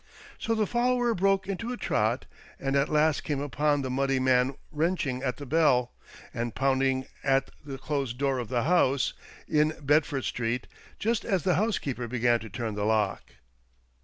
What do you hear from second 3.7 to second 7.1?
the muddy man wrenching at the bell and pounding